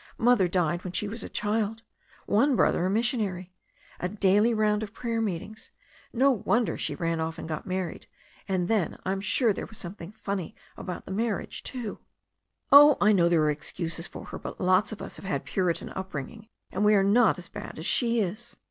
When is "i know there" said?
12.99-13.43